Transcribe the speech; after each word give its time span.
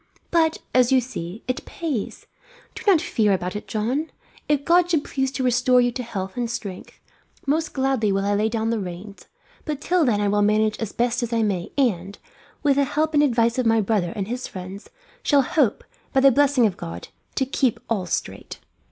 But, 0.31 0.57
as 0.73 0.91
you 0.91 0.99
see, 0.99 1.43
it 1.47 1.63
pays. 1.63 2.25
Do 2.73 2.81
not 2.87 2.99
fear 3.01 3.33
about 3.33 3.55
it, 3.55 3.67
John. 3.67 4.11
If 4.49 4.65
God 4.65 4.89
should 4.89 5.03
please 5.03 5.31
to 5.33 5.43
restore 5.43 5.79
you 5.79 5.91
to 5.91 6.01
health 6.01 6.35
and 6.35 6.49
strength, 6.49 6.99
most 7.45 7.71
gladly 7.73 8.11
will 8.11 8.25
I 8.25 8.33
lay 8.33 8.49
down 8.49 8.71
the 8.71 8.79
reins; 8.79 9.27
but 9.63 9.79
till 9.79 10.03
then 10.03 10.19
I 10.19 10.27
will 10.27 10.41
manage 10.41 10.79
as 10.79 10.91
best 10.91 11.31
I 11.31 11.43
may 11.43 11.71
and, 11.77 12.17
with 12.63 12.77
the 12.77 12.83
help 12.83 13.13
and 13.13 13.21
advice 13.21 13.59
of 13.59 13.67
my 13.67 13.79
brother 13.79 14.11
and 14.15 14.27
his 14.27 14.47
friends, 14.47 14.89
shall 15.21 15.43
hope, 15.43 15.83
by 16.13 16.21
the 16.21 16.31
blessing 16.31 16.65
of 16.65 16.77
God, 16.77 17.09
to 17.35 17.45
keep 17.45 17.79
all 17.87 18.07
straight." 18.07 18.57